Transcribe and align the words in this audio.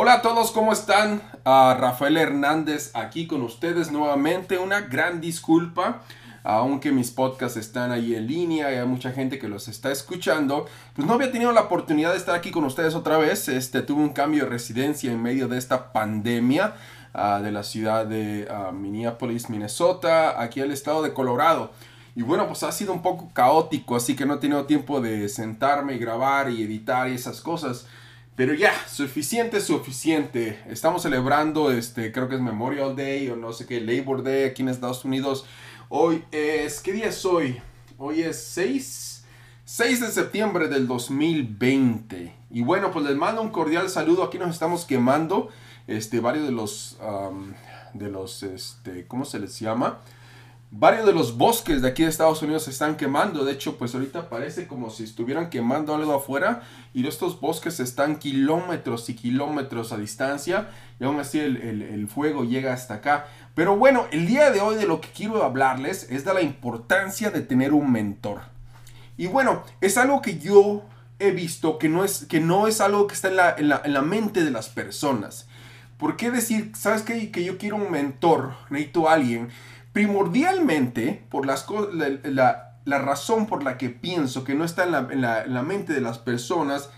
Hola 0.00 0.12
a 0.12 0.22
todos, 0.22 0.52
¿cómo 0.52 0.72
están? 0.72 1.20
Ah, 1.44 1.76
Rafael 1.78 2.16
Hernández 2.16 2.92
aquí 2.94 3.26
con 3.26 3.42
ustedes 3.42 3.90
nuevamente. 3.90 4.56
Una 4.56 4.82
gran 4.82 5.20
disculpa, 5.20 6.02
aunque 6.44 6.92
mis 6.92 7.10
podcasts 7.10 7.56
están 7.56 7.90
ahí 7.90 8.14
en 8.14 8.28
línea 8.28 8.72
y 8.72 8.76
hay 8.76 8.86
mucha 8.86 9.10
gente 9.10 9.40
que 9.40 9.48
los 9.48 9.66
está 9.66 9.90
escuchando, 9.90 10.66
pues 10.94 11.04
no 11.04 11.14
había 11.14 11.32
tenido 11.32 11.50
la 11.50 11.62
oportunidad 11.62 12.12
de 12.12 12.18
estar 12.18 12.36
aquí 12.36 12.52
con 12.52 12.62
ustedes 12.62 12.94
otra 12.94 13.18
vez. 13.18 13.48
Este, 13.48 13.82
tuve 13.82 14.02
un 14.02 14.12
cambio 14.12 14.44
de 14.44 14.50
residencia 14.50 15.10
en 15.10 15.20
medio 15.20 15.48
de 15.48 15.58
esta 15.58 15.92
pandemia 15.92 16.74
ah, 17.18 17.40
de 17.42 17.52
la 17.52 17.62
ciudad 17.62 18.06
de 18.06 18.46
ah, 18.50 18.72
Minneapolis, 18.72 19.50
Minnesota, 19.50 20.40
aquí 20.40 20.60
al 20.60 20.70
estado 20.70 21.02
de 21.02 21.12
Colorado. 21.12 21.72
Y 22.14 22.22
bueno, 22.22 22.46
pues 22.46 22.62
ha 22.62 22.72
sido 22.72 22.92
un 22.92 23.02
poco 23.02 23.30
caótico, 23.32 23.94
así 23.96 24.16
que 24.16 24.26
no 24.26 24.34
he 24.34 24.38
tenido 24.38 24.64
tiempo 24.66 25.00
de 25.00 25.28
sentarme 25.28 25.94
y 25.94 25.98
grabar 25.98 26.50
y 26.50 26.62
editar 26.62 27.08
y 27.08 27.14
esas 27.14 27.40
cosas. 27.40 27.86
Pero 28.34 28.54
ya, 28.54 28.72
suficiente, 28.88 29.60
suficiente. 29.60 30.60
Estamos 30.68 31.02
celebrando, 31.02 31.72
este, 31.72 32.12
creo 32.12 32.28
que 32.28 32.36
es 32.36 32.40
Memorial 32.40 32.94
Day 32.94 33.28
o 33.30 33.36
no 33.36 33.52
sé 33.52 33.66
qué, 33.66 33.80
Labor 33.80 34.22
Day 34.22 34.44
aquí 34.44 34.62
en 34.62 34.68
Estados 34.68 35.04
Unidos. 35.04 35.44
Hoy 35.88 36.22
es, 36.30 36.80
¿qué 36.80 36.92
día 36.92 37.06
es 37.06 37.24
hoy? 37.24 37.60
Hoy 37.96 38.22
es 38.22 38.40
6, 38.40 39.24
6 39.64 40.00
de 40.00 40.08
septiembre 40.08 40.68
del 40.68 40.86
2020. 40.86 42.32
Y 42.50 42.62
bueno, 42.62 42.92
pues 42.92 43.04
les 43.06 43.16
mando 43.16 43.42
un 43.42 43.50
cordial 43.50 43.90
saludo. 43.90 44.22
Aquí 44.22 44.38
nos 44.38 44.50
estamos 44.50 44.84
quemando, 44.84 45.48
este, 45.88 46.20
varios 46.20 46.44
de 46.46 46.52
los, 46.52 46.96
de 47.94 48.08
los, 48.08 48.44
este, 48.44 49.06
¿cómo 49.08 49.24
se 49.24 49.40
les 49.40 49.58
llama? 49.58 49.98
Varios 50.70 51.06
de 51.06 51.14
los 51.14 51.38
bosques 51.38 51.80
de 51.80 51.88
aquí 51.88 52.02
de 52.02 52.10
Estados 52.10 52.42
Unidos 52.42 52.64
se 52.64 52.70
están 52.70 52.96
quemando. 52.98 53.42
De 53.46 53.52
hecho, 53.52 53.78
pues 53.78 53.94
ahorita 53.94 54.28
parece 54.28 54.66
como 54.66 54.90
si 54.90 55.04
estuvieran 55.04 55.48
quemando 55.48 55.94
algo 55.94 56.12
afuera. 56.14 56.60
Y 56.92 57.06
estos 57.06 57.40
bosques 57.40 57.80
están 57.80 58.18
kilómetros 58.18 59.08
y 59.08 59.14
kilómetros 59.14 59.92
a 59.92 59.96
distancia. 59.96 60.68
Y 61.00 61.04
aún 61.04 61.18
así 61.20 61.40
el, 61.40 61.56
el- 61.56 61.80
el 61.82 62.06
fuego 62.06 62.44
llega 62.44 62.74
hasta 62.74 62.94
acá. 62.94 63.26
Pero 63.54 63.76
bueno, 63.78 64.04
el 64.12 64.26
día 64.26 64.50
de 64.50 64.60
hoy 64.60 64.76
de 64.76 64.86
lo 64.86 65.00
que 65.00 65.08
quiero 65.08 65.42
hablarles 65.42 66.06
es 66.10 66.26
de 66.26 66.34
la 66.34 66.42
importancia 66.42 67.30
de 67.30 67.40
tener 67.40 67.72
un 67.72 67.90
mentor. 67.90 68.42
Y 69.16 69.26
bueno, 69.26 69.64
es 69.80 69.96
algo 69.96 70.20
que 70.20 70.38
yo 70.38 70.82
he 71.18 71.30
visto 71.30 71.78
que 71.78 71.88
no 71.88 72.04
es, 72.04 72.26
que 72.26 72.40
no 72.40 72.68
es 72.68 72.82
algo 72.82 73.06
que 73.06 73.14
está 73.14 73.28
en 73.28 73.36
la, 73.36 73.54
en 73.56 73.68
la- 73.70 73.80
en 73.86 73.94
la 73.94 74.02
mente 74.02 74.44
de 74.44 74.50
las 74.50 74.68
personas. 74.68 75.48
¿Por 75.98 76.16
qué 76.16 76.30
decir, 76.30 76.72
sabes? 76.76 77.02
Que 77.02 77.44
yo 77.44 77.58
quiero 77.58 77.76
un 77.76 77.90
mentor, 77.90 78.54
necesito 78.70 79.08
a 79.08 79.14
alguien? 79.14 79.48
Primordialmente, 79.92 81.22
por 81.30 81.44
las 81.44 81.66
la, 81.92 82.64
la- 82.84 82.98
razón 82.98 83.46
por 83.46 83.62
la 83.62 83.76
que 83.76 83.90
pienso 83.90 84.44
que 84.44 84.54
no 84.54 84.64
está 84.64 84.84
en 84.84 84.92
la, 84.92 85.08
en 85.10 85.20
la- 85.20 85.44
en 85.44 85.54
la 85.54 85.62
mente 85.62 85.92
de 85.92 86.00
las 86.00 86.18
personas 86.18 86.90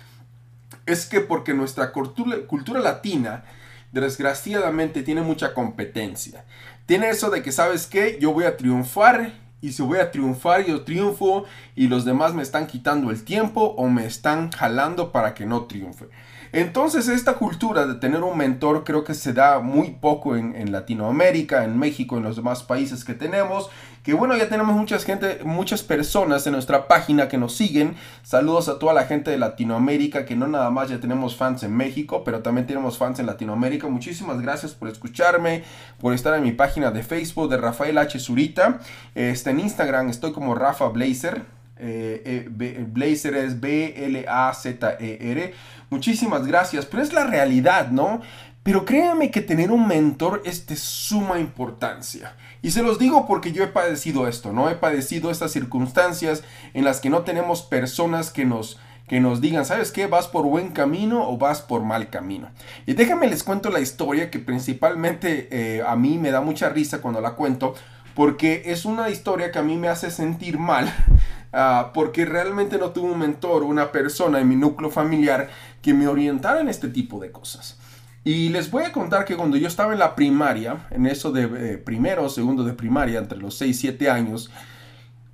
es 0.87 1.07
que 1.07 1.21
porque 1.21 1.55
nuestra 1.55 1.93
cultura, 1.93 2.37
cultura 2.47 2.81
latina, 2.81 3.45
desgraciadamente, 3.93 5.03
tiene 5.03 5.23
mucha 5.23 5.55
competencia. 5.55 6.45
Tiene 6.87 7.09
eso 7.11 7.31
de 7.31 7.43
que, 7.43 7.53
¿sabes 7.53 7.87
qué? 7.87 8.19
Yo 8.21 8.33
voy 8.33 8.45
a 8.45 8.57
triunfar 8.57 9.33
y 9.61 9.73
si 9.73 9.83
voy 9.83 9.99
a 9.99 10.11
triunfar, 10.11 10.65
yo 10.65 10.83
triunfo 10.83 11.45
y 11.77 11.89
los 11.89 12.05
demás 12.05 12.35
me 12.35 12.43
están 12.43 12.67
quitando 12.67 13.11
el 13.11 13.25
tiempo 13.25 13.75
o 13.77 13.89
me 13.89 14.07
están 14.07 14.51
jalando 14.53 15.13
para 15.13 15.35
que 15.35 15.47
no 15.47 15.65
triunfe. 15.65 16.07
Entonces 16.53 17.09
esta 17.09 17.35
cultura 17.35 17.87
de 17.87 17.95
tener 17.95 18.23
un 18.23 18.37
mentor 18.37 18.85
creo 18.85 19.05
que 19.05 19.15
se 19.15 19.33
da 19.33 19.61
muy 19.61 19.93
poco 19.93 20.37
en, 20.37 20.57
en 20.57 20.73
Latinoamérica, 20.73 21.65
en 21.65 21.79
México, 21.79 22.17
en 22.17 22.25
los 22.25 22.37
demás 22.37 22.63
países 22.63 23.05
que 23.05 23.15
tenemos. 23.15 23.71
Que 24.03 24.15
bueno, 24.15 24.35
ya 24.35 24.49
tenemos 24.49 24.75
mucha 24.75 24.99
gente, 24.99 25.41
muchas 25.45 25.83
personas 25.83 26.47
en 26.47 26.55
nuestra 26.55 26.89
página 26.89 27.29
que 27.29 27.37
nos 27.37 27.55
siguen. 27.55 27.97
Saludos 28.23 28.71
a 28.71 28.79
toda 28.79 28.95
la 28.95 29.05
gente 29.05 29.31
de 29.31 29.37
Latinoamérica, 29.37 30.25
que 30.25 30.37
no 30.37 30.49
nada 30.49 30.71
más 30.71 30.89
ya 30.89 31.01
tenemos 31.01 31.37
fans 31.37 31.63
en 31.65 31.77
México, 31.77 32.25
pero 32.25 32.41
también 32.41 32.67
tenemos 32.67 32.97
fans 32.97 33.19
en 33.19 33.27
Latinoamérica. 33.27 33.89
Muchísimas 33.89 34.41
gracias 34.41 34.73
por 34.73 34.89
escucharme, 34.89 35.65
por 36.01 36.15
estar 36.15 36.35
en 36.35 36.43
mi 36.43 36.53
página 36.53 36.91
de 36.91 37.03
Facebook 37.03 37.51
de 37.51 37.59
Rafael 37.59 37.99
H. 37.99 38.19
Zurita. 38.19 38.81
Este, 39.15 39.51
en 39.51 39.61
Instagram 39.61 40.09
estoy 40.09 40.33
como 40.33 40.55
Rafa 40.55 40.89
Blazer. 40.89 41.60
Eh, 41.81 42.23
eh, 42.25 42.49
B- 42.51 42.85
Blazer 42.89 43.35
es 43.37 43.59
B-L-A-Z-E-R. 43.61 45.55
Muchísimas 45.91 46.47
gracias, 46.47 46.87
pero 46.87 47.03
es 47.03 47.13
la 47.13 47.25
realidad, 47.27 47.89
¿no? 47.91 48.21
Pero 48.63 48.85
créanme 48.85 49.31
que 49.31 49.41
tener 49.41 49.71
un 49.71 49.89
mentor 49.89 50.43
es 50.45 50.67
de 50.67 50.77
suma 50.77 51.39
importancia. 51.41 52.37
Y 52.63 52.73
se 52.73 52.83
los 52.83 52.99
digo 52.99 53.27
porque 53.27 53.53
yo 53.53 53.65
he 53.65 53.69
padecido 53.69 54.29
esto, 54.29 54.53
¿no? 54.53 54.69
He 54.69 54.75
padecido 54.75 55.31
estas 55.31 55.51
circunstancias 55.53 56.45
en 56.75 56.85
las 56.85 57.01
que 57.01 57.09
no 57.09 57.23
tenemos 57.23 57.63
personas 57.63 58.31
que 58.31 58.45
nos, 58.45 58.79
que 59.09 59.19
nos 59.19 59.41
digan, 59.41 59.65
¿sabes 59.65 59.91
qué? 59.91 60.07
¿Vas 60.07 60.29
por 60.29 60.45
buen 60.45 60.73
camino 60.73 61.27
o 61.27 61.39
vas 61.39 61.63
por 61.63 61.83
mal 61.83 62.11
camino? 62.11 62.51
Y 62.85 62.93
déjenme 62.93 63.29
les 63.29 63.43
cuento 63.43 63.71
la 63.71 63.81
historia 63.81 64.31
que 64.31 64.39
principalmente 64.39 65.49
eh, 65.51 65.83
a 65.85 65.97
mí 65.97 66.19
me 66.19 66.31
da 66.31 66.43
mucha 66.43 66.69
risa 66.69 67.01
cuando 67.01 67.23
la 67.23 67.31
cuento, 67.33 67.75
porque 68.15 68.63
es 68.67 68.85
una 68.85 69.11
historia 69.11 69.51
que 69.51 69.59
a 69.59 69.63
mí 69.63 69.77
me 69.77 69.89
hace 69.89 70.11
sentir 70.11 70.59
mal, 70.59 70.93
ah, 71.53 71.91
porque 71.95 72.25
realmente 72.25 72.79
no 72.79 72.91
tuve 72.91 73.11
un 73.11 73.19
mentor, 73.19 73.63
una 73.63 73.93
persona 73.93 74.41
en 74.41 74.49
mi 74.49 74.57
núcleo 74.57 74.91
familiar 74.91 75.49
que 75.83 75.95
me 75.95 76.09
orientara 76.09 76.61
en 76.61 76.69
este 76.69 76.89
tipo 76.89 77.21
de 77.21 77.31
cosas. 77.31 77.79
Y 78.23 78.51
les 78.51 78.71
voy 78.71 78.85
a 78.85 78.93
contar 78.93 79.25
que 79.25 79.37
cuando 79.37 79.57
yo 79.57 79.67
estaba 79.67 79.95
en 79.95 79.99
la 79.99 80.15
primaria, 80.15 80.87
en 80.91 81.07
eso 81.07 81.33
de 81.33 81.45
eh, 81.45 81.79
primero 81.79 82.29
segundo 82.29 82.65
de 82.65 82.75
primaria, 82.75 83.19
entre 83.19 83.39
los 83.39 83.57
6 83.57 83.77
y 83.77 83.81
7 83.81 84.11
años, 84.11 84.51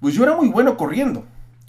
pues 0.01 0.15
yo 0.15 0.23
era 0.23 0.37
muy 0.37 0.49
bueno 0.49 0.77
corriendo. 0.77 1.25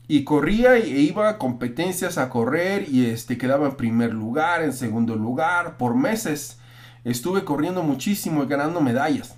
Y 0.08 0.24
corría 0.24 0.76
e 0.76 0.88
iba 0.88 1.28
a 1.28 1.38
competencias 1.38 2.18
a 2.18 2.30
correr 2.30 2.88
y 2.88 3.08
este, 3.08 3.38
quedaba 3.38 3.68
en 3.68 3.76
primer 3.76 4.14
lugar, 4.14 4.62
en 4.62 4.74
segundo 4.74 5.16
lugar, 5.16 5.78
por 5.78 5.96
meses. 5.96 6.60
Estuve 7.04 7.44
corriendo 7.44 7.82
muchísimo 7.82 8.44
y 8.44 8.48
ganando 8.48 8.80
medallas. 8.80 9.37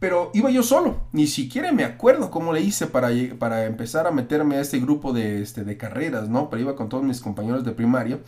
Pero 0.00 0.30
iba 0.32 0.50
yo 0.50 0.62
solo, 0.62 1.02
ni 1.12 1.26
siquiera 1.26 1.72
me 1.72 1.84
acuerdo 1.84 2.30
cómo 2.30 2.54
le 2.54 2.62
hice 2.62 2.86
para, 2.86 3.10
para 3.38 3.66
empezar 3.66 4.06
a 4.06 4.10
meterme 4.10 4.56
a 4.56 4.62
este 4.62 4.80
grupo 4.80 5.12
de, 5.12 5.42
este, 5.42 5.62
de 5.62 5.76
carreras, 5.76 6.30
¿no? 6.30 6.48
Pero 6.48 6.62
iba 6.62 6.74
con 6.74 6.88
todos 6.88 7.04
mis 7.04 7.20
compañeros 7.20 7.64
de 7.64 7.72
primaria 7.72 8.18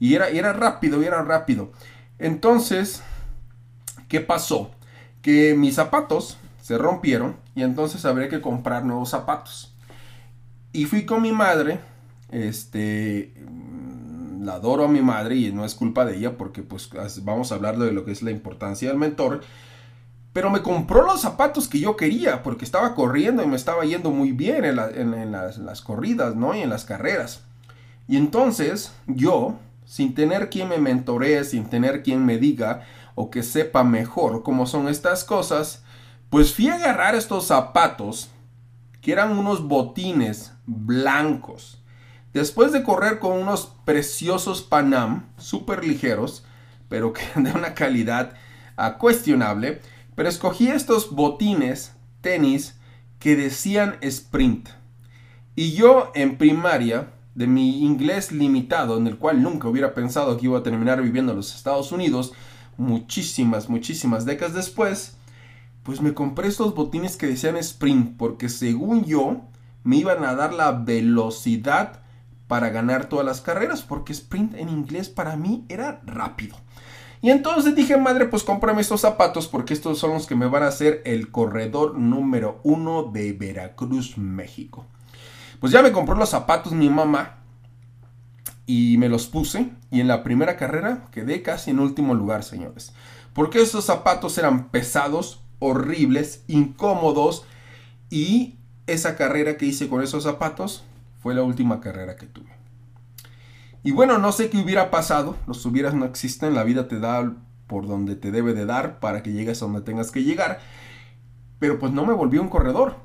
y 0.00 0.14
era, 0.14 0.30
era 0.30 0.54
rápido, 0.54 1.02
y 1.02 1.04
era 1.04 1.22
rápido. 1.22 1.70
Entonces, 2.18 3.02
¿qué 4.08 4.20
pasó? 4.20 4.70
Que 5.20 5.54
mis 5.54 5.74
zapatos 5.74 6.38
se 6.62 6.78
rompieron 6.78 7.36
y 7.54 7.62
entonces 7.62 8.06
habría 8.06 8.30
que 8.30 8.40
comprar 8.40 8.84
nuevos 8.84 9.10
zapatos. 9.10 9.74
Y 10.72 10.86
fui 10.86 11.04
con 11.04 11.20
mi 11.20 11.32
madre, 11.32 11.78
este, 12.30 13.34
mm, 13.46 14.44
la 14.44 14.54
adoro 14.54 14.86
a 14.86 14.88
mi 14.88 15.02
madre 15.02 15.36
y 15.36 15.52
no 15.52 15.66
es 15.66 15.74
culpa 15.74 16.06
de 16.06 16.16
ella 16.16 16.38
porque 16.38 16.62
pues 16.62 16.88
vamos 17.22 17.52
a 17.52 17.56
hablar 17.56 17.76
de 17.78 17.92
lo 17.92 18.06
que 18.06 18.12
es 18.12 18.22
la 18.22 18.30
importancia 18.30 18.88
del 18.88 18.96
mentor. 18.96 19.42
Pero 20.32 20.48
me 20.50 20.62
compró 20.62 21.02
los 21.02 21.20
zapatos 21.20 21.68
que 21.68 21.78
yo 21.80 21.96
quería 21.96 22.42
porque 22.42 22.64
estaba 22.64 22.94
corriendo 22.94 23.42
y 23.42 23.46
me 23.46 23.56
estaba 23.56 23.84
yendo 23.84 24.10
muy 24.10 24.32
bien 24.32 24.64
en, 24.64 24.76
la- 24.76 24.88
en- 24.90 25.12
en 25.14 25.32
las, 25.32 25.82
corridas, 25.82 26.34
¿no? 26.36 26.54
Y 26.54 26.60
en 26.60 26.70
las 26.70 26.84
carreras. 26.84 27.42
Y 28.08 28.16
entonces 28.16 28.92
yo, 29.06 29.56
sin 29.84 30.14
tener 30.14 30.48
quien 30.48 30.68
me 30.68 30.78
mentoree, 30.78 31.44
sin 31.44 31.66
tener 31.66 32.02
quien 32.02 32.24
me 32.24 32.38
diga 32.38 32.82
o 33.14 33.30
que 33.30 33.42
sepa 33.42 33.84
mejor 33.84 34.42
cómo 34.42 34.66
son 34.66 34.88
estas 34.88 35.22
cosas, 35.24 35.82
pues 36.30 36.54
fui 36.54 36.68
a 36.68 36.76
agarrar 36.76 37.14
estos 37.14 37.46
zapatos 37.46 38.30
que 39.02 39.12
eran 39.12 39.36
unos 39.36 39.68
botines 39.68 40.52
blancos. 40.66 41.78
Después 42.32 42.72
de 42.72 42.82
correr 42.82 43.18
con 43.18 43.32
unos 43.32 43.74
preciosos 43.84 44.62
Panam, 44.62 45.26
súper 45.36 45.84
ligeros, 45.84 46.44
pero 46.88 47.12
que 47.12 47.22
de 47.40 47.52
una 47.52 47.74
calidad 47.74 48.32
ah, 48.76 48.96
cuestionable, 48.96 49.82
pero 50.14 50.28
escogí 50.28 50.68
estos 50.68 51.10
botines, 51.10 51.94
tenis, 52.20 52.78
que 53.18 53.36
decían 53.36 53.96
sprint. 54.00 54.68
Y 55.54 55.72
yo 55.72 56.10
en 56.14 56.38
primaria, 56.38 57.12
de 57.34 57.46
mi 57.46 57.84
inglés 57.84 58.32
limitado, 58.32 58.96
en 58.98 59.06
el 59.06 59.16
cual 59.16 59.42
nunca 59.42 59.68
hubiera 59.68 59.94
pensado 59.94 60.36
que 60.36 60.46
iba 60.46 60.58
a 60.58 60.62
terminar 60.62 61.00
viviendo 61.02 61.32
en 61.32 61.36
los 61.36 61.54
Estados 61.54 61.92
Unidos, 61.92 62.32
muchísimas, 62.76 63.68
muchísimas 63.68 64.24
décadas 64.24 64.54
después, 64.54 65.16
pues 65.82 66.00
me 66.00 66.14
compré 66.14 66.48
estos 66.48 66.74
botines 66.74 67.16
que 67.16 67.26
decían 67.26 67.56
sprint, 67.56 68.16
porque 68.16 68.48
según 68.48 69.04
yo, 69.04 69.42
me 69.84 69.96
iban 69.96 70.24
a 70.24 70.34
dar 70.34 70.52
la 70.52 70.72
velocidad 70.72 72.02
para 72.46 72.68
ganar 72.68 73.08
todas 73.08 73.24
las 73.24 73.40
carreras, 73.40 73.82
porque 73.82 74.12
sprint 74.12 74.54
en 74.54 74.68
inglés 74.68 75.08
para 75.08 75.36
mí 75.36 75.64
era 75.68 76.02
rápido. 76.04 76.56
Y 77.22 77.30
entonces 77.30 77.76
dije, 77.76 77.96
madre, 77.96 78.26
pues 78.26 78.42
cómprame 78.42 78.80
estos 78.80 79.00
zapatos 79.00 79.46
porque 79.46 79.74
estos 79.74 80.00
son 80.00 80.10
los 80.10 80.26
que 80.26 80.34
me 80.34 80.48
van 80.48 80.64
a 80.64 80.68
hacer 80.68 81.02
el 81.04 81.30
corredor 81.30 81.96
número 81.96 82.60
uno 82.64 83.04
de 83.04 83.32
Veracruz, 83.32 84.18
México. 84.18 84.86
Pues 85.60 85.72
ya 85.72 85.82
me 85.82 85.92
compró 85.92 86.16
los 86.16 86.30
zapatos 86.30 86.72
mi 86.72 86.90
mamá 86.90 87.36
y 88.66 88.96
me 88.98 89.08
los 89.08 89.28
puse 89.28 89.70
y 89.92 90.00
en 90.00 90.08
la 90.08 90.24
primera 90.24 90.56
carrera 90.56 91.06
quedé 91.12 91.42
casi 91.42 91.70
en 91.70 91.78
último 91.78 92.14
lugar, 92.14 92.42
señores. 92.42 92.92
Porque 93.34 93.62
esos 93.62 93.84
zapatos 93.84 94.36
eran 94.38 94.70
pesados, 94.70 95.44
horribles, 95.60 96.42
incómodos 96.48 97.44
y 98.10 98.56
esa 98.88 99.14
carrera 99.14 99.56
que 99.56 99.66
hice 99.66 99.88
con 99.88 100.02
esos 100.02 100.24
zapatos 100.24 100.82
fue 101.22 101.36
la 101.36 101.44
última 101.44 101.80
carrera 101.80 102.16
que 102.16 102.26
tuve. 102.26 102.61
Y 103.82 103.90
bueno, 103.90 104.18
no 104.18 104.30
sé 104.32 104.48
qué 104.48 104.58
hubiera 104.58 104.90
pasado, 104.90 105.36
los 105.46 105.64
hubieras 105.66 105.94
no 105.94 106.04
existen, 106.04 106.54
la 106.54 106.62
vida 106.62 106.86
te 106.86 107.00
da 107.00 107.34
por 107.66 107.86
donde 107.86 108.14
te 108.14 108.30
debe 108.30 108.54
de 108.54 108.66
dar 108.66 109.00
para 109.00 109.22
que 109.22 109.32
llegues 109.32 109.60
a 109.62 109.66
donde 109.66 109.80
tengas 109.80 110.10
que 110.10 110.22
llegar. 110.22 110.60
Pero 111.58 111.78
pues 111.78 111.92
no 111.92 112.06
me 112.06 112.12
volví 112.12 112.38
un 112.38 112.48
corredor 112.48 112.96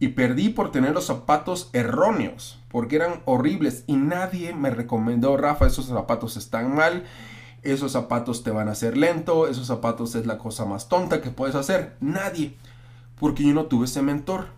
y 0.00 0.08
perdí 0.08 0.48
por 0.48 0.72
tener 0.72 0.92
los 0.92 1.06
zapatos 1.06 1.70
erróneos, 1.72 2.60
porque 2.68 2.96
eran 2.96 3.22
horribles 3.26 3.84
y 3.86 3.96
nadie 3.96 4.54
me 4.54 4.70
recomendó, 4.70 5.36
Rafa, 5.36 5.66
esos 5.66 5.86
zapatos 5.86 6.36
están 6.36 6.74
mal, 6.74 7.04
esos 7.62 7.92
zapatos 7.92 8.42
te 8.42 8.50
van 8.50 8.68
a 8.68 8.72
hacer 8.72 8.96
lento, 8.96 9.46
esos 9.46 9.66
zapatos 9.66 10.14
es 10.14 10.26
la 10.26 10.38
cosa 10.38 10.64
más 10.64 10.88
tonta 10.88 11.20
que 11.20 11.30
puedes 11.30 11.54
hacer. 11.54 11.96
Nadie, 12.00 12.56
porque 13.18 13.44
yo 13.44 13.54
no 13.54 13.66
tuve 13.66 13.86
ese 13.86 14.02
mentor. 14.02 14.48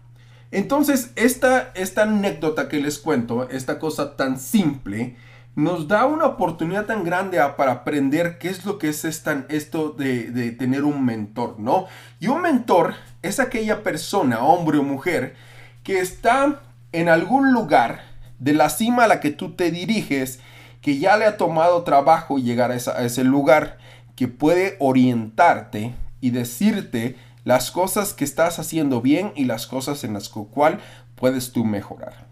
Entonces, 0.51 1.13
esta, 1.17 1.73
esta 1.75 2.05
anécdota 2.05 2.69
que 2.69 2.81
les 2.81 2.99
cuento, 2.99 3.49
esta 3.49 3.79
cosa 3.79 4.17
tan 4.17 4.39
simple, 4.41 5.17
nos 5.57 5.89
da 5.89 6.05
una 6.05 6.27
oportunidad 6.27 6.85
tan 6.85 7.03
grande 7.03 7.39
para 7.57 7.73
aprender 7.73 8.39
qué 8.39 8.51
es 8.51 8.67
lo 8.67 8.79
que 8.79 8.91
es 8.91 9.07
esto 9.07 9.91
de, 9.91 10.53
tener 10.53 10.85
un 10.85 11.05
mentor, 11.05 11.59
¿no? 11.59 11.87
Y 12.21 12.29
un 12.29 12.43
mentor 12.43 12.95
es 13.23 13.41
aquella 13.41 13.83
persona, 13.83 14.41
hombre 14.41 14.77
o 14.77 14.83
mujer, 14.83 15.35
que 15.83 16.01
está 16.01 16.61
en 16.93 17.09
algún 17.09 17.55
lugar 17.55 18.03
de 18.39 18.53
la 18.53 18.69
cima 18.69 19.05
a 19.05 19.09
la 19.09 19.21
que 19.21 19.31
tú 19.31 19.53
te 19.55 19.71
diriges, 19.71 20.41
que 20.83 20.99
ya 20.99 21.17
le 21.17 21.25
ha 21.25 21.39
tomado 21.39 21.85
trabajo 21.85 22.37
llegar 22.37 22.71
a, 22.71 22.77
ese 22.77 23.25
lugar, 23.25 23.79
que 24.15 24.29
puede 24.29 24.77
orientarte 24.79 25.95
y 26.21 26.31
decirte 26.31 27.17
las 27.45 27.71
cosas 27.71 28.13
que 28.13 28.25
estás 28.25 28.59
haciendo 28.59 29.01
bien 29.01 29.33
y 29.35 29.47
las 29.47 29.67
cosas 29.67 30.05
en 30.05 30.13
las 30.13 30.29
cuales 30.29 30.81
puedes 31.15 31.53
tú 31.53 31.65
mejorar. 31.65 32.27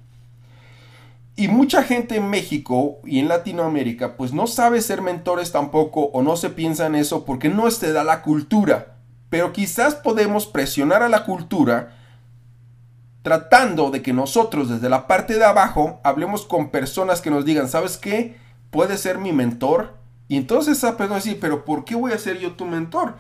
Y 1.37 1.49
mucha 1.49 1.83
gente 1.83 2.17
en 2.17 2.31
México 2.31 3.01
y 3.05 3.19
en 3.19 3.29
Latinoamérica 3.29 4.17
pues 4.17 4.33
no 4.33 4.47
sabe 4.47 4.81
ser 4.81 5.03
mentores 5.03 5.51
tampoco 5.51 6.05
o 6.13 6.23
no 6.23 6.37
se 6.37 6.51
piensa 6.51 6.87
en 6.87 6.95
eso 6.95 7.25
porque 7.25 7.49
no 7.49 7.69
se 7.73 7.93
da 7.93 8.05
la 8.05 8.23
cultura. 8.23 8.99
Pero 9.31 9.53
quizás 9.53 9.97
podemos 9.97 10.47
presionar 10.47 11.03
a 11.03 11.09
la 11.09 11.25
cultura 11.25 11.97
tratando 13.23 13.91
de 13.91 14.01
que 14.01 14.13
nosotros 14.13 14.69
desde 14.69 14.89
la 14.89 15.09
parte 15.09 15.35
de 15.35 15.45
abajo 15.45 16.01
hablemos 16.05 16.47
con 16.47 16.71
personas 16.71 17.21
que 17.21 17.31
nos 17.31 17.45
digan, 17.45 17.69
¿sabes 17.69 17.97
qué? 17.97 18.37
Puede 18.71 18.97
ser 18.97 19.19
mi 19.19 19.33
mentor. 19.33 19.95
Y 20.29 20.37
entonces 20.37 20.79
esa 20.79 20.97
persona 20.97 21.17
decir, 21.17 21.39
pero 21.41 21.65
¿por 21.65 21.85
qué 21.85 21.97
voy 21.97 22.13
a 22.13 22.19
ser 22.19 22.39
yo 22.39 22.53
tu 22.53 22.65
mentor? 22.65 23.15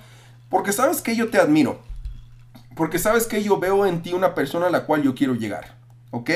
Porque 0.48 0.72
sabes 0.72 1.02
que 1.02 1.16
yo 1.16 1.30
te 1.30 1.38
admiro. 1.38 1.80
Porque 2.76 3.00
sabes 3.00 3.26
que 3.26 3.42
yo 3.42 3.58
veo 3.58 3.86
en 3.86 4.02
ti 4.02 4.12
una 4.12 4.36
persona 4.36 4.68
a 4.68 4.70
la 4.70 4.84
cual 4.84 5.02
yo 5.02 5.16
quiero 5.16 5.34
llegar. 5.34 5.78
¿Ok? 6.12 6.30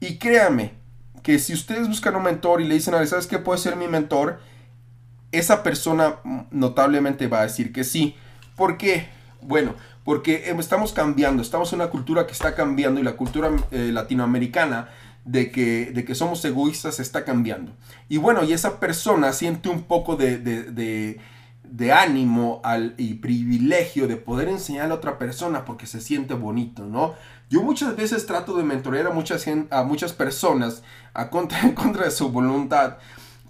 Y 0.00 0.18
créame 0.18 0.81
que 1.22 1.38
si 1.38 1.52
ustedes 1.52 1.88
buscan 1.88 2.16
un 2.16 2.24
mentor 2.24 2.60
y 2.60 2.66
le 2.66 2.74
dicen, 2.74 2.94
¿sabes 3.06 3.26
qué 3.26 3.38
puede 3.38 3.58
ser 3.58 3.76
mi 3.76 3.88
mentor? 3.88 4.40
Esa 5.30 5.62
persona 5.62 6.16
notablemente 6.50 7.26
va 7.28 7.40
a 7.40 7.42
decir 7.44 7.72
que 7.72 7.84
sí. 7.84 8.16
¿Por 8.56 8.76
qué? 8.76 9.08
Bueno, 9.40 9.74
porque 10.04 10.48
em, 10.48 10.58
estamos 10.58 10.92
cambiando, 10.92 11.42
estamos 11.42 11.72
en 11.72 11.80
una 11.80 11.90
cultura 11.90 12.26
que 12.26 12.32
está 12.32 12.54
cambiando 12.54 13.00
y 13.00 13.04
la 13.04 13.12
cultura 13.12 13.50
eh, 13.70 13.90
latinoamericana 13.92 14.88
de 15.24 15.50
que, 15.52 15.92
de 15.92 16.04
que 16.04 16.14
somos 16.14 16.44
egoístas 16.44 16.98
está 17.00 17.24
cambiando. 17.24 17.72
Y 18.08 18.16
bueno, 18.16 18.42
y 18.44 18.52
esa 18.52 18.80
persona 18.80 19.32
siente 19.32 19.68
un 19.68 19.82
poco 19.82 20.16
de, 20.16 20.38
de, 20.38 21.92
ánimo 21.92 22.60
al, 22.64 22.94
y 22.98 23.14
privilegio 23.14 24.08
de 24.08 24.16
poder 24.16 24.48
enseñarle 24.48 24.92
a 24.92 24.96
otra 24.96 25.18
persona 25.18 25.64
porque 25.64 25.86
se 25.86 26.00
siente 26.00 26.34
bonito, 26.34 26.86
¿no? 26.86 27.14
Yo 27.52 27.62
muchas 27.62 27.94
veces 27.94 28.24
trato 28.24 28.56
de 28.56 28.64
mentorear 28.64 29.08
a 29.08 29.10
muchas, 29.10 29.44
a 29.68 29.82
muchas 29.82 30.14
personas 30.14 30.82
a 31.12 31.28
contra, 31.28 31.60
en 31.64 31.74
contra 31.74 32.06
de 32.06 32.10
su 32.10 32.30
voluntad 32.30 32.96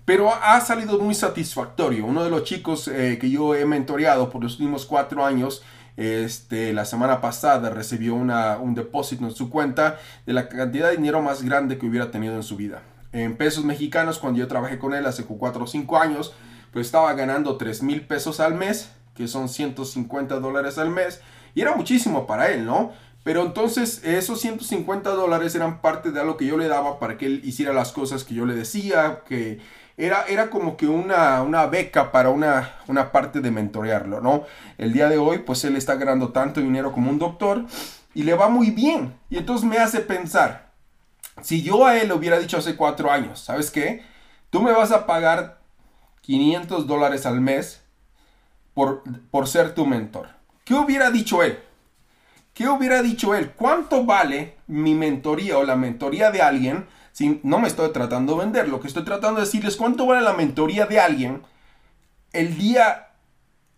pero 0.04 0.34
ha 0.34 0.60
salido 0.60 0.98
muy 0.98 1.14
satisfactorio. 1.14 2.04
Uno 2.04 2.24
de 2.24 2.30
los 2.30 2.42
chicos 2.42 2.88
eh, 2.88 3.18
que 3.20 3.30
yo 3.30 3.54
he 3.54 3.64
mentoreado 3.64 4.30
por 4.30 4.42
los 4.42 4.54
últimos 4.54 4.84
cuatro 4.84 5.24
años, 5.24 5.62
este, 5.96 6.72
la 6.72 6.84
semana 6.84 7.20
pasada 7.20 7.70
recibió 7.70 8.16
un 8.16 8.74
depósito 8.74 9.24
en 9.24 9.30
su 9.30 9.48
cuenta 9.48 10.00
de 10.26 10.32
la 10.32 10.48
cantidad 10.48 10.90
de 10.90 10.96
dinero 10.96 11.22
más 11.22 11.44
grande 11.44 11.78
que 11.78 11.86
hubiera 11.86 12.10
tenido 12.10 12.34
en 12.34 12.42
su 12.42 12.56
vida. 12.56 12.82
En 13.12 13.36
pesos 13.36 13.64
mexicanos, 13.64 14.18
cuando 14.18 14.40
yo 14.40 14.48
trabajé 14.48 14.80
con 14.80 14.92
él 14.92 15.06
hace 15.06 15.24
cuatro 15.24 15.62
o 15.62 15.66
cinco 15.68 15.98
años, 15.98 16.34
pues 16.72 16.86
estaba 16.86 17.14
ganando 17.14 17.56
3 17.56 17.84
mil 17.84 18.00
pesos 18.00 18.40
al 18.40 18.54
mes, 18.54 18.90
que 19.14 19.28
son 19.28 19.48
150 19.48 20.40
dólares 20.40 20.78
al 20.78 20.90
mes, 20.90 21.20
y 21.54 21.60
era 21.60 21.76
muchísimo 21.76 22.26
para 22.26 22.50
él, 22.50 22.64
¿no? 22.64 22.90
Pero 23.24 23.42
entonces 23.42 24.02
esos 24.04 24.40
150 24.40 25.10
dólares 25.10 25.54
eran 25.54 25.80
parte 25.80 26.10
de 26.10 26.20
algo 26.20 26.36
que 26.36 26.46
yo 26.46 26.56
le 26.56 26.68
daba 26.68 26.98
para 26.98 27.18
que 27.18 27.26
él 27.26 27.40
hiciera 27.44 27.72
las 27.72 27.92
cosas 27.92 28.24
que 28.24 28.34
yo 28.34 28.46
le 28.46 28.54
decía, 28.54 29.22
que 29.26 29.60
era, 29.96 30.24
era 30.28 30.50
como 30.50 30.76
que 30.76 30.88
una, 30.88 31.42
una 31.42 31.66
beca 31.66 32.10
para 32.10 32.30
una, 32.30 32.74
una, 32.88 33.12
parte 33.12 33.40
de 33.40 33.50
mentorearlo, 33.50 34.20
¿no? 34.20 34.44
El 34.76 34.92
día 34.92 35.08
de 35.08 35.18
hoy, 35.18 35.38
pues 35.38 35.64
él 35.64 35.76
está 35.76 35.94
ganando 35.94 36.30
tanto 36.30 36.60
dinero 36.60 36.92
como 36.92 37.10
un 37.10 37.18
doctor 37.18 37.64
y 38.14 38.24
le 38.24 38.34
va 38.34 38.48
muy 38.48 38.70
bien. 38.70 39.14
Y 39.30 39.38
entonces 39.38 39.68
me 39.68 39.78
hace 39.78 40.00
pensar, 40.00 40.72
si 41.42 41.62
yo 41.62 41.86
a 41.86 41.98
él 41.98 42.08
le 42.08 42.14
hubiera 42.14 42.40
dicho 42.40 42.56
hace 42.56 42.74
cuatro 42.74 43.10
años, 43.10 43.38
¿sabes 43.38 43.70
qué? 43.70 44.02
Tú 44.50 44.60
me 44.60 44.72
vas 44.72 44.90
a 44.90 45.06
pagar 45.06 45.60
500 46.22 46.86
dólares 46.86 47.24
al 47.24 47.40
mes 47.40 47.82
por, 48.74 49.04
por 49.30 49.46
ser 49.46 49.74
tu 49.74 49.86
mentor. 49.86 50.28
¿Qué 50.64 50.74
hubiera 50.74 51.10
dicho 51.10 51.42
él? 51.42 51.58
¿Qué 52.54 52.68
hubiera 52.68 53.02
dicho 53.02 53.34
él? 53.34 53.52
¿Cuánto 53.52 54.04
vale 54.04 54.56
mi 54.66 54.94
mentoría 54.94 55.58
o 55.58 55.64
la 55.64 55.76
mentoría 55.76 56.30
de 56.30 56.42
alguien? 56.42 56.86
Si 57.12 57.40
no 57.42 57.58
me 57.58 57.68
estoy 57.68 57.90
tratando 57.92 58.34
de 58.34 58.44
vender, 58.44 58.68
lo 58.68 58.80
que 58.80 58.88
estoy 58.88 59.04
tratando 59.04 59.40
de 59.40 59.46
decirles 59.46 59.76
cuánto 59.76 60.06
vale 60.06 60.22
la 60.22 60.34
mentoría 60.34 60.86
de 60.86 61.00
alguien 61.00 61.42
el 62.32 62.56
día 62.56 63.08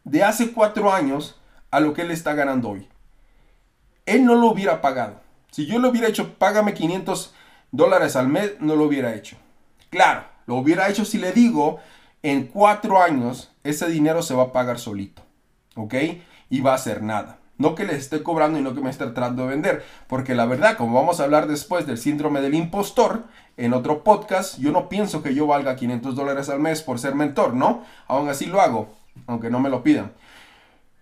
de 0.05 0.23
hace 0.23 0.53
cuatro 0.53 0.93
años 0.93 1.41
a 1.71 1.81
lo 1.81 1.93
que 1.93 2.03
él 2.03 2.11
está 2.11 2.35
ganando 2.35 2.71
hoy. 2.71 2.89
Él 4.07 4.25
no 4.25 4.35
lo 4.35 4.49
hubiera 4.49 4.81
pagado. 4.81 5.21
Si 5.51 5.67
yo 5.67 5.79
le 5.79 5.89
hubiera 5.89 6.09
hecho, 6.09 6.35
págame 6.35 6.75
500 6.75 7.35
dólares 7.71 8.17
al 8.17 8.29
mes, 8.29 8.55
no 8.61 8.77
lo 8.77 8.85
hubiera 8.85 9.15
hecho. 9.15 9.37
Claro, 9.91 10.25
lo 10.47 10.57
hubiera 10.57 10.89
hecho 10.89 11.05
si 11.05 11.19
le 11.19 11.33
digo, 11.33 11.79
en 12.23 12.47
cuatro 12.49 13.01
años 13.01 13.53
ese 13.63 13.89
dinero 13.89 14.23
se 14.23 14.35
va 14.35 14.45
a 14.45 14.53
pagar 14.53 14.79
solito. 14.79 15.23
¿Ok? 15.77 15.95
Y 16.51 16.61
va 16.61 16.75
a 16.75 16.79
ser 16.79 17.03
nada. 17.03 17.39
No 17.57 17.75
que 17.75 17.85
les 17.85 17.99
esté 17.99 18.23
cobrando 18.23 18.59
y 18.59 18.63
no 18.63 18.75
que 18.75 18.81
me 18.81 18.91
esté 18.91 19.05
tratando 19.07 19.43
de 19.43 19.51
vender. 19.51 19.85
Porque 20.09 20.35
la 20.35 20.47
verdad, 20.47 20.77
como 20.77 20.95
vamos 20.95 21.21
a 21.21 21.25
hablar 21.25 21.47
después 21.47 21.87
del 21.87 21.99
síndrome 21.99 22.41
del 22.41 22.55
impostor, 22.55 23.25
en 23.57 23.73
otro 23.73 24.03
podcast, 24.03 24.59
yo 24.59 24.73
no 24.73 24.89
pienso 24.89 25.23
que 25.23 25.35
yo 25.35 25.47
valga 25.47 25.77
500 25.77 26.17
dólares 26.17 26.49
al 26.49 26.61
mes 26.61 26.83
por 26.83 26.99
ser 26.99 27.15
mentor, 27.15 27.55
¿no? 27.55 27.85
Aún 28.09 28.29
así 28.29 28.47
lo 28.47 28.61
hago, 28.61 28.89
aunque 29.27 29.51
no 29.51 29.61
me 29.61 29.71
lo 29.71 29.83
pidan. 29.83 30.13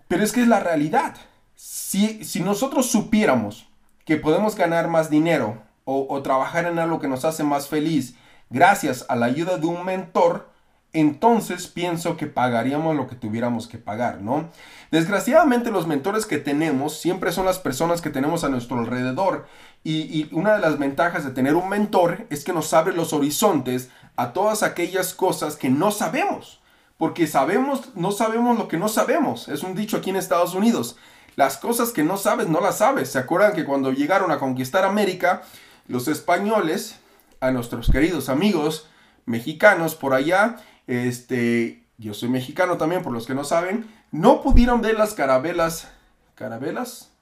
Pero 0.08 0.22
es 0.22 0.32
que 0.32 0.42
es 0.42 0.48
la 0.48 0.60
realidad. 0.60 1.16
Si, 1.54 2.24
si 2.24 2.40
nosotros 2.40 2.90
supiéramos 2.90 3.68
que 4.04 4.16
podemos 4.16 4.56
ganar 4.56 4.88
más 4.88 5.08
dinero 5.08 5.62
o, 5.84 6.06
o 6.10 6.22
trabajar 6.22 6.66
en 6.66 6.78
algo 6.78 7.00
que 7.00 7.08
nos 7.08 7.24
hace 7.24 7.44
más 7.44 7.68
feliz 7.68 8.14
gracias 8.50 9.06
a 9.08 9.16
la 9.16 9.26
ayuda 9.26 9.56
de 9.56 9.66
un 9.66 9.84
mentor, 9.84 10.51
entonces 10.92 11.68
pienso 11.68 12.16
que 12.16 12.26
pagaríamos 12.26 12.94
lo 12.94 13.06
que 13.06 13.16
tuviéramos 13.16 13.66
que 13.66 13.78
pagar, 13.78 14.20
¿no? 14.20 14.50
Desgraciadamente 14.90 15.70
los 15.70 15.86
mentores 15.86 16.26
que 16.26 16.38
tenemos 16.38 16.98
siempre 16.98 17.32
son 17.32 17.46
las 17.46 17.58
personas 17.58 18.02
que 18.02 18.10
tenemos 18.10 18.44
a 18.44 18.50
nuestro 18.50 18.78
alrededor. 18.78 19.46
Y, 19.84 20.28
una 20.32 20.54
de 20.54 20.60
las 20.60 20.78
ventajas 20.78 21.24
de 21.24 21.30
tener 21.30 21.54
un 21.54 21.68
mentor 21.68 22.26
es 22.30 22.44
que 22.44 22.52
nos 22.52 22.72
abre 22.74 22.94
los 22.94 23.12
horizontes 23.12 23.90
a 24.16 24.32
todas 24.32 24.62
aquellas 24.62 25.14
cosas 25.14 25.56
que 25.56 25.70
no 25.70 25.90
sabemos, 25.90 26.60
porque 26.98 27.26
sabemos, 27.26 27.90
no 27.94 28.12
sabemos 28.12 28.58
lo 28.58 28.68
que 28.68 28.76
no 28.76 28.88
sabemos, 28.88 29.48
es 29.48 29.62
un 29.62 29.74
dicho 29.74 29.96
aquí 29.96 30.10
en 30.10 30.16
Estados 30.16 30.54
Unidos, 30.54 30.96
las 31.34 31.56
cosas 31.56 31.90
que 31.90 32.04
no 32.04 32.18
sabes 32.18 32.48
no 32.48 32.60
las 32.60 32.78
sabes, 32.78 33.10
¿se 33.10 33.18
acuerdan 33.18 33.54
que 33.54 33.64
cuando 33.64 33.90
llegaron 33.90 34.30
a 34.30 34.38
conquistar 34.38 34.84
América, 34.84 35.42
los 35.88 36.06
españoles, 36.06 37.00
a 37.40 37.50
nuestros 37.50 37.90
queridos 37.90 38.28
amigos 38.28 38.86
mexicanos 39.26 39.94
por 39.94 40.14
allá, 40.14 40.56
este, 40.86 41.86
yo 41.98 42.14
soy 42.14 42.28
mexicano 42.28 42.76
también, 42.76 43.02
por 43.02 43.12
los 43.12 43.26
que 43.26 43.34
no 43.34 43.44
saben, 43.44 43.88
no 44.10 44.42
pudieron 44.42 44.82
ver 44.82 44.98
las 44.98 45.14
carabelas, 45.14 45.90
carabelas 46.34 47.12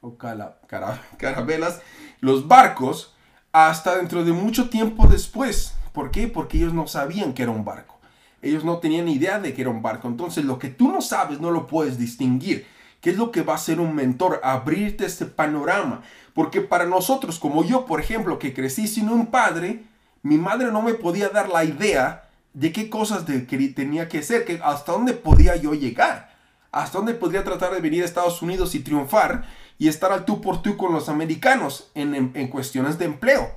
o 0.00 0.16
cala, 0.16 0.58
carabelas, 1.18 1.80
los 2.20 2.48
barcos, 2.48 3.14
hasta 3.52 3.96
dentro 3.96 4.24
de 4.24 4.32
mucho 4.32 4.70
tiempo 4.70 5.06
después. 5.06 5.74
¿Por 5.92 6.10
qué? 6.10 6.26
Porque 6.26 6.56
ellos 6.56 6.72
no 6.72 6.86
sabían 6.86 7.34
que 7.34 7.42
era 7.42 7.52
un 7.52 7.64
barco. 7.64 7.98
Ellos 8.40 8.64
no 8.64 8.78
tenían 8.78 9.08
idea 9.08 9.38
de 9.38 9.54
que 9.54 9.60
era 9.60 9.70
un 9.70 9.82
barco. 9.82 10.08
Entonces, 10.08 10.44
lo 10.44 10.58
que 10.58 10.68
tú 10.68 10.90
no 10.90 11.00
sabes 11.00 11.38
no 11.38 11.50
lo 11.50 11.66
puedes 11.66 11.98
distinguir. 11.98 12.66
¿Qué 13.00 13.10
es 13.10 13.16
lo 13.16 13.30
que 13.30 13.42
va 13.42 13.54
a 13.54 13.58
ser 13.58 13.78
un 13.78 13.94
mentor? 13.94 14.40
Abrirte 14.42 15.04
este 15.04 15.26
panorama. 15.26 16.02
Porque 16.34 16.60
para 16.60 16.86
nosotros, 16.86 17.38
como 17.38 17.62
yo, 17.62 17.84
por 17.84 18.00
ejemplo, 18.00 18.38
que 18.38 18.54
crecí 18.54 18.88
sin 18.88 19.10
un 19.10 19.26
padre, 19.26 19.84
mi 20.22 20.38
madre 20.38 20.72
no 20.72 20.82
me 20.82 20.94
podía 20.94 21.28
dar 21.28 21.48
la 21.48 21.64
idea 21.64 22.30
de 22.54 22.72
qué 22.72 22.90
cosas 22.90 23.26
de, 23.26 23.46
que 23.46 23.58
tenía 23.68 24.08
que 24.08 24.22
ser, 24.22 24.44
que 24.44 24.60
hasta 24.62 24.92
dónde 24.92 25.14
podía 25.14 25.56
yo 25.56 25.74
llegar. 25.74 26.32
¿Hasta 26.70 26.98
dónde 26.98 27.14
podría 27.14 27.44
tratar 27.44 27.74
de 27.74 27.80
venir 27.80 28.02
a 28.02 28.06
Estados 28.06 28.40
Unidos 28.40 28.74
y 28.74 28.80
triunfar 28.80 29.44
y 29.78 29.88
estar 29.88 30.10
al 30.10 30.24
tú 30.24 30.40
por 30.40 30.62
tú 30.62 30.76
con 30.76 30.92
los 30.92 31.08
americanos 31.08 31.90
en, 31.94 32.32
en 32.34 32.48
cuestiones 32.48 32.98
de 32.98 33.04
empleo? 33.04 33.56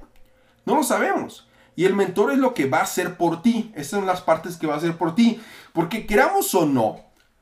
No 0.65 0.75
lo 0.75 0.83
sabemos. 0.83 1.47
Y 1.77 1.85
el 1.85 1.93
mentor 1.93 2.31
es 2.31 2.37
lo 2.37 2.53
que 2.53 2.67
va 2.67 2.79
a 2.79 2.83
hacer 2.83 3.17
por 3.17 3.41
ti. 3.41 3.71
Esas 3.75 3.91
son 3.91 4.05
las 4.05 4.21
partes 4.21 4.57
que 4.57 4.67
va 4.67 4.75
a 4.75 4.77
hacer 4.77 4.97
por 4.97 5.15
ti. 5.15 5.39
Porque 5.73 6.05
queramos 6.05 6.53
o 6.55 6.65
no, 6.65 7.01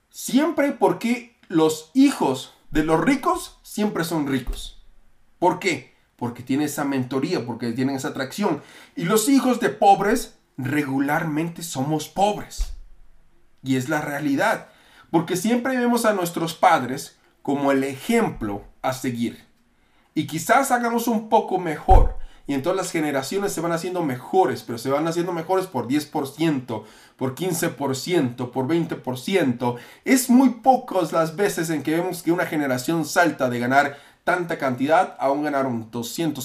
siempre 0.09 0.71
porque 0.71 1.37
los 1.47 1.91
hijos 1.93 2.53
de 2.71 2.83
los 2.83 2.99
ricos 2.99 3.59
siempre 3.61 4.03
son 4.03 4.27
ricos. 4.27 4.83
¿Por 5.39 5.59
qué? 5.59 5.93
Porque 6.15 6.41
tienen 6.41 6.65
esa 6.65 6.83
mentoría, 6.83 7.45
porque 7.45 7.71
tienen 7.73 7.95
esa 7.95 8.09
atracción. 8.09 8.61
Y 8.95 9.03
los 9.03 9.29
hijos 9.29 9.59
de 9.59 9.69
pobres 9.69 10.35
regularmente 10.57 11.63
somos 11.63 12.07
pobres. 12.09 12.73
Y 13.63 13.77
es 13.77 13.89
la 13.89 14.01
realidad. 14.01 14.67
Porque 15.11 15.37
siempre 15.37 15.77
vemos 15.77 16.05
a 16.05 16.13
nuestros 16.13 16.53
padres 16.53 17.17
como 17.41 17.71
el 17.71 17.83
ejemplo 17.83 18.63
a 18.81 18.93
seguir. 18.93 19.45
Y 20.15 20.27
quizás 20.27 20.71
hagamos 20.71 21.07
un 21.07 21.29
poco 21.29 21.57
mejor 21.57 22.17
y 22.45 22.53
entonces 22.53 22.77
las 22.77 22.91
generaciones 22.91 23.53
se 23.53 23.61
van 23.61 23.71
haciendo 23.71 24.03
mejores, 24.03 24.63
pero 24.63 24.77
se 24.77 24.89
van 24.89 25.07
haciendo 25.07 25.31
mejores 25.31 25.65
por 25.65 25.87
10%, 25.87 26.83
por 27.15 27.35
15%, 27.35 28.51
por 28.51 28.67
20%. 28.67 29.75
Es 30.03 30.29
muy 30.29 30.49
pocas 30.49 31.13
las 31.13 31.37
veces 31.37 31.69
en 31.69 31.83
que 31.83 31.91
vemos 31.91 32.21
que 32.21 32.33
una 32.33 32.45
generación 32.45 33.05
salta 33.05 33.49
de 33.49 33.59
ganar 33.59 33.97
tanta 34.23 34.57
cantidad 34.57 35.15
a 35.19 35.31
un 35.31 35.43
ganar 35.43 35.65
un 35.65 35.91
200%, 35.91 36.43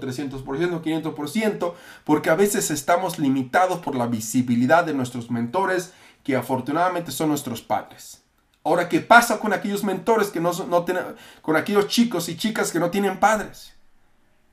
300%, 0.00 0.44
500%, 0.44 1.74
porque 2.04 2.30
a 2.30 2.34
veces 2.34 2.70
estamos 2.70 3.18
limitados 3.18 3.80
por 3.80 3.94
la 3.94 4.06
visibilidad 4.06 4.84
de 4.84 4.94
nuestros 4.94 5.30
mentores, 5.30 5.92
que 6.22 6.36
afortunadamente 6.36 7.12
son 7.12 7.30
nuestros 7.30 7.62
padres. 7.62 8.22
Ahora, 8.64 8.88
¿qué 8.88 9.00
pasa 9.00 9.38
con 9.40 9.52
aquellos 9.52 9.84
mentores 9.84 10.28
que 10.28 10.40
no, 10.40 10.52
no 10.68 10.84
tienen, 10.84 11.04
con 11.42 11.56
aquellos 11.56 11.88
chicos 11.88 12.28
y 12.28 12.36
chicas 12.36 12.70
que 12.70 12.80
no 12.80 12.90
tienen 12.90 13.18
padres? 13.18 13.78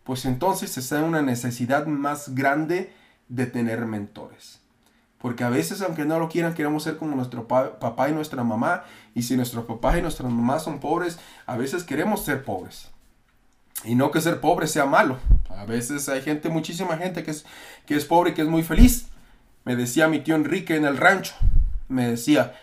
pues 0.06 0.24
entonces 0.26 0.78
está 0.78 1.00
en 1.00 1.06
una 1.06 1.24
necesidad 1.24 1.88
más 1.88 2.36
grande 2.36 2.94
de 3.28 3.48
tener 3.48 3.86
mentores. 3.88 4.62
Porque 5.26 5.44
a 5.44 5.50
veces, 5.50 5.82
aunque 5.82 6.06
no 6.06 6.20
lo 6.20 6.30
quieran, 6.30 6.54
queremos 6.54 6.84
ser 6.84 6.98
como 6.98 7.16
nuestro 7.16 7.48
papá 7.48 8.10
y 8.10 8.12
nuestra 8.12 8.44
mamá. 8.44 8.84
Y 9.16 9.24
si 9.24 9.36
nuestros 9.36 9.66
papás 9.66 9.98
y 9.98 10.04
nuestras 10.04 10.32
mamás 10.32 10.64
son 10.64 10.80
pobres, 10.80 11.18
a 11.48 11.58
veces 11.58 11.84
queremos 11.84 12.24
ser 12.24 12.44
pobres. 12.44 12.92
Y 13.84 13.96
no 13.96 14.12
que 14.12 14.22
ser 14.22 14.40
pobre 14.40 14.68
sea 14.68 14.86
malo. 14.86 15.18
A 15.50 15.66
veces 15.66 16.10
hay 16.10 16.22
gente, 16.22 16.50
muchísima 16.50 16.96
gente 16.98 17.24
que 17.24 17.32
es, 17.32 17.44
que 17.88 17.96
es 17.96 18.06
pobre 18.06 18.30
y 18.30 18.34
que 18.36 18.44
es 18.44 18.48
muy 18.48 18.62
feliz. 18.62 19.08
Me 19.64 19.76
decía 19.76 20.08
mi 20.08 20.20
tío 20.20 20.36
Enrique 20.36 20.76
en 20.76 20.86
el 20.86 20.96
rancho. 20.96 21.34
Me 21.88 22.08
decía, 22.08 22.54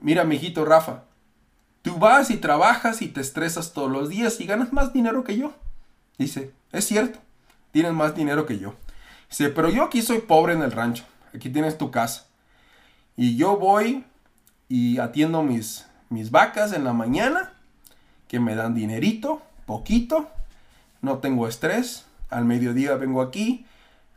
mira, 0.00 0.24
mi 0.24 0.34
hijito 0.34 0.64
Rafa, 0.64 1.04
tú 1.82 1.96
vas 1.96 2.32
y 2.32 2.38
trabajas 2.38 3.02
y 3.02 3.06
te 3.06 3.20
estresas 3.20 3.72
todos 3.72 3.88
los 3.88 4.08
días 4.08 4.40
y 4.40 4.46
ganas 4.46 4.72
más 4.72 4.92
dinero 4.92 5.22
que 5.22 5.38
yo. 5.38 5.52
Dice, 6.18 6.50
es 6.72 6.86
cierto, 6.86 7.20
tienes 7.70 7.92
más 7.92 8.16
dinero 8.16 8.46
que 8.46 8.58
yo. 8.58 8.74
Dice, 9.30 9.50
pero 9.50 9.70
yo 9.70 9.84
aquí 9.84 10.02
soy 10.02 10.18
pobre 10.18 10.54
en 10.54 10.62
el 10.62 10.72
rancho. 10.72 11.04
Aquí 11.34 11.50
tienes 11.50 11.78
tu 11.78 11.90
casa. 11.90 12.26
Y 13.16 13.36
yo 13.36 13.56
voy 13.56 14.04
y 14.68 14.98
atiendo 14.98 15.42
mis, 15.42 15.86
mis 16.08 16.30
vacas 16.30 16.72
en 16.72 16.84
la 16.84 16.92
mañana, 16.92 17.52
que 18.28 18.40
me 18.40 18.54
dan 18.54 18.74
dinerito, 18.74 19.42
poquito. 19.66 20.30
No 21.00 21.18
tengo 21.18 21.48
estrés. 21.48 22.06
Al 22.30 22.44
mediodía 22.44 22.94
vengo 22.96 23.22
aquí, 23.22 23.64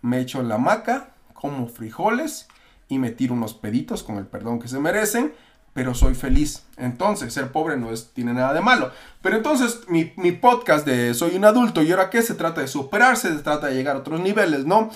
me 0.01 0.19
echo 0.19 0.43
la 0.43 0.55
hamaca, 0.55 1.11
como 1.33 1.67
frijoles 1.67 2.47
y 2.89 2.99
me 2.99 3.11
tiro 3.11 3.33
unos 3.33 3.53
peditos 3.53 4.03
con 4.03 4.17
el 4.17 4.27
perdón 4.27 4.59
que 4.59 4.67
se 4.67 4.79
merecen 4.79 5.33
pero 5.73 5.93
soy 5.93 6.15
feliz. 6.15 6.63
Entonces, 6.77 7.33
ser 7.33 7.51
pobre 7.51 7.77
no 7.77 7.91
es, 7.91 8.11
tiene 8.13 8.33
nada 8.33 8.53
de 8.53 8.61
malo. 8.61 8.91
Pero 9.21 9.37
entonces, 9.37 9.81
mi, 9.87 10.05
podcast 10.33 10.85
de 10.85 11.13
Soy 11.13 11.35
un 11.35 11.45
adulto, 11.45 11.81
¿y 11.81 11.91
ahora 11.91 12.09
qué? 12.09 12.21
Se 12.21 12.33
trata 12.33 12.61
de 12.61 12.67
superarse, 12.67 13.29
se 13.29 13.43
trata 13.43 13.67
de 13.67 13.75
llegar 13.75 13.95
a 13.95 13.99
otros 13.99 14.19
niveles, 14.19 14.65
¿no? 14.65 14.89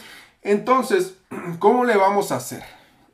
Entonces, 0.46 1.16
¿cómo 1.60 1.84
le 1.84 1.98
vamos 1.98 2.32
a 2.32 2.38
hacer? 2.38 2.64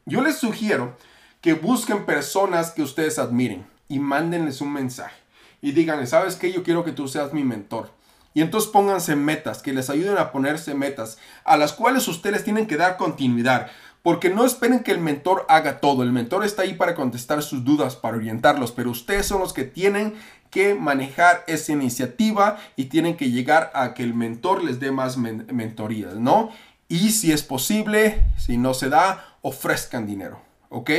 Yo 0.05 0.21
les 0.21 0.37
sugiero 0.37 0.95
que 1.39 1.53
busquen 1.53 2.05
personas 2.05 2.71
que 2.71 2.83
ustedes 2.83 3.17
admiren 3.17 3.65
y 3.87 3.99
mándenles 3.99 4.59
un 4.61 4.73
mensaje. 4.73 5.15
Y 5.61 5.71
díganle, 5.71 6.07
¿sabes 6.07 6.35
qué? 6.35 6.51
Yo 6.51 6.61
quiero 6.61 6.83
que 6.83 6.91
tú 6.91 7.07
seas 7.07 7.33
mi 7.33 7.43
mentor. 7.43 7.89
Y 8.33 8.41
entonces 8.41 8.69
pónganse 8.69 9.15
metas, 9.15 9.61
que 9.61 9.73
les 9.73 9.89
ayuden 9.89 10.17
a 10.17 10.31
ponerse 10.31 10.73
metas, 10.73 11.19
a 11.45 11.55
las 11.55 11.73
cuales 11.73 12.07
ustedes 12.07 12.43
tienen 12.43 12.67
que 12.67 12.77
dar 12.77 12.97
continuidad. 12.97 13.71
Porque 14.03 14.29
no 14.29 14.45
esperen 14.45 14.79
que 14.79 14.91
el 14.91 14.99
mentor 14.99 15.45
haga 15.47 15.79
todo. 15.79 16.03
El 16.03 16.11
mentor 16.11 16.43
está 16.43 16.63
ahí 16.63 16.73
para 16.73 16.95
contestar 16.95 17.43
sus 17.43 17.63
dudas, 17.63 17.95
para 17.95 18.17
orientarlos, 18.17 18.71
pero 18.71 18.89
ustedes 18.89 19.27
son 19.27 19.39
los 19.39 19.53
que 19.53 19.63
tienen 19.63 20.15
que 20.49 20.75
manejar 20.75 21.45
esa 21.47 21.71
iniciativa 21.71 22.57
y 22.75 22.85
tienen 22.85 23.15
que 23.15 23.31
llegar 23.31 23.71
a 23.73 23.93
que 23.93 24.03
el 24.03 24.13
mentor 24.13 24.63
les 24.63 24.79
dé 24.79 24.91
más 24.91 25.17
mentorías, 25.17 26.15
¿no? 26.15 26.51
Y 26.91 27.11
si 27.11 27.31
es 27.31 27.41
posible, 27.41 28.21
si 28.37 28.57
no 28.57 28.73
se 28.73 28.89
da, 28.89 29.37
ofrezcan 29.41 30.05
dinero, 30.05 30.41
¿ok? 30.67 30.91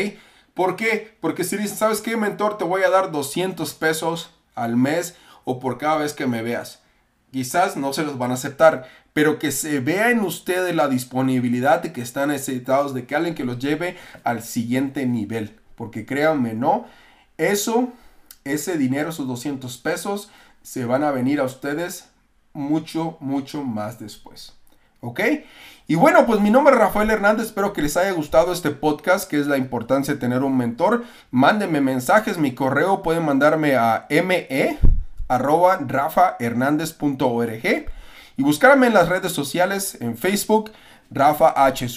¿Por 0.55 0.75
qué? 0.75 1.19
Porque 1.21 1.45
si 1.45 1.59
dicen, 1.59 1.77
¿sabes 1.77 2.01
qué, 2.01 2.17
mentor? 2.17 2.57
Te 2.57 2.65
voy 2.65 2.83
a 2.83 2.89
dar 2.89 3.13
200 3.13 3.75
pesos 3.75 4.31
al 4.55 4.79
mes 4.79 5.17
o 5.45 5.61
por 5.61 5.77
cada 5.77 5.99
vez 5.99 6.15
que 6.15 6.27
me 6.27 6.41
veas. 6.41 6.81
Quizás 7.31 7.77
no 7.77 7.93
se 7.93 8.05
los 8.05 8.17
van 8.17 8.31
a 8.31 8.35
aceptar, 8.35 8.89
pero 9.13 9.39
que 9.39 9.53
se 9.53 9.81
vea 9.81 10.09
en 10.09 10.21
ustedes 10.21 10.75
la 10.75 10.89
disponibilidad 10.89 11.83
de 11.83 11.93
que 11.93 12.01
están 12.01 12.31
necesitados 12.31 12.95
de 12.95 13.05
que 13.05 13.15
alguien 13.15 13.35
que 13.35 13.45
los 13.45 13.59
lleve 13.59 13.99
al 14.25 14.43
siguiente 14.43 15.05
nivel. 15.05 15.61
Porque 15.75 16.07
créanme, 16.07 16.55
no, 16.55 16.87
eso, 17.37 17.93
ese 18.45 18.79
dinero, 18.79 19.11
esos 19.11 19.29
200 19.29 19.77
pesos, 19.77 20.31
se 20.63 20.87
van 20.87 21.05
a 21.05 21.11
venir 21.11 21.39
a 21.39 21.45
ustedes 21.45 22.09
mucho, 22.55 23.19
mucho 23.21 23.63
más 23.63 23.99
después. 23.99 24.55
¿Ok? 25.03 25.21
Y 25.89 25.97
bueno, 25.97 26.25
pues 26.27 26.41
mi 26.41 26.51
nombre 26.51 26.75
es 26.75 26.81
Rafael 26.81 27.11
Hernández, 27.11 27.47
espero 27.47 27.73
que 27.73 27.83
les 27.83 27.97
haya 27.97 28.13
gustado 28.13 28.53
este 28.53 28.71
podcast, 28.71 29.29
que 29.29 29.41
es 29.41 29.49
la 29.49 29.57
importancia 29.57 30.15
de 30.15 30.21
tener 30.21 30.45
un 30.45 30.57
mentor. 30.57 31.05
Mándenme 31.33 31.81
mensajes, 31.81 32.39
mi 32.39 32.55
correo 32.55 33.03
pueden 33.03 33.25
mandarme 33.25 33.75
a 33.75 34.07
me 34.09 34.79
arroba 35.27 35.81
y 38.37 38.43
buscarme 38.43 38.87
en 38.87 38.95
las 38.95 39.09
redes 39.09 39.33
sociales, 39.33 39.99
en 40.01 40.17
Facebook, 40.17 40.71
Rafa 41.11 41.53
H. 41.67 41.89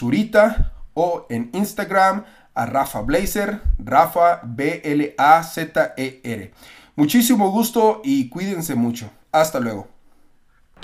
O 0.95 1.27
en 1.29 1.51
Instagram, 1.53 2.23
a 2.55 2.65
Rafa 2.65 3.01
Blazer, 3.01 3.61
Rafa 3.77 4.39
B-L-A-Z-E-R. 4.43 5.11
Muchísimo 6.95 7.51
gusto 7.51 8.01
y 8.03 8.29
cuídense 8.29 8.73
mucho. 8.75 9.11
Hasta 9.31 9.59
luego. 9.59 9.94